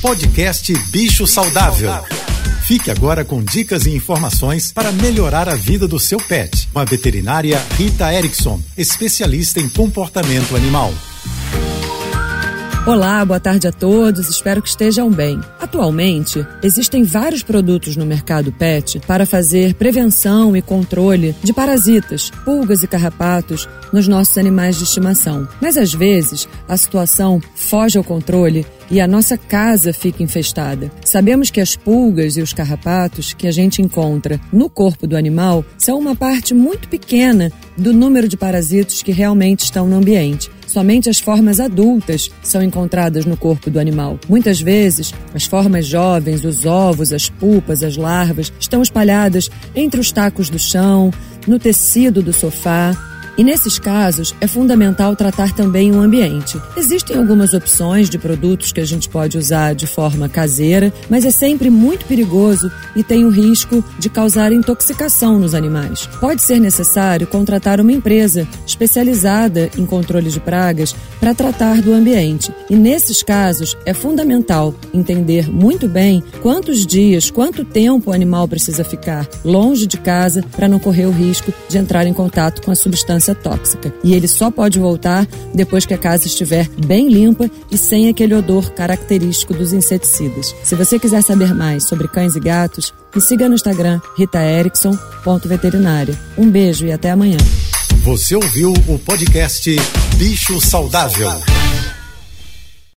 [0.00, 1.90] Podcast Bicho Saudável.
[2.64, 6.68] Fique agora com dicas e informações para melhorar a vida do seu pet.
[6.72, 10.94] Com a veterinária Rita Erickson, especialista em comportamento animal.
[12.86, 15.38] Olá, boa tarde a todos, espero que estejam bem.
[15.60, 22.82] Atualmente, existem vários produtos no mercado pet para fazer prevenção e controle de parasitas, pulgas
[22.82, 25.46] e carrapatos nos nossos animais de estimação.
[25.60, 30.90] Mas às vezes, a situação foge ao controle e a nossa casa fica infestada.
[31.04, 35.62] Sabemos que as pulgas e os carrapatos que a gente encontra no corpo do animal
[35.76, 40.50] são uma parte muito pequena do número de parasitos que realmente estão no ambiente.
[40.68, 44.20] Somente as formas adultas são encontradas no corpo do animal.
[44.28, 50.12] Muitas vezes, as formas jovens, os ovos, as pupas, as larvas, estão espalhadas entre os
[50.12, 51.10] tacos do chão,
[51.46, 52.94] no tecido do sofá,
[53.38, 56.60] e nesses casos, é fundamental tratar também o ambiente.
[56.76, 61.30] Existem algumas opções de produtos que a gente pode usar de forma caseira, mas é
[61.30, 66.06] sempre muito perigoso e tem o risco de causar intoxicação nos animais.
[66.20, 72.52] Pode ser necessário contratar uma empresa especializada em controle de pragas para tratar do ambiente.
[72.68, 78.82] E nesses casos, é fundamental entender muito bem quantos dias, quanto tempo o animal precisa
[78.82, 82.74] ficar longe de casa para não correr o risco de entrar em contato com a
[82.74, 83.92] substância tóxica.
[84.02, 88.34] E ele só pode voltar depois que a casa estiver bem limpa e sem aquele
[88.34, 90.54] odor característico dos inseticidas.
[90.62, 96.18] Se você quiser saber mais sobre cães e gatos, me siga no Instagram ritaerickson.veterinária.
[96.36, 97.38] Um beijo e até amanhã.
[98.04, 99.74] Você ouviu o podcast
[100.16, 101.30] Bicho Saudável.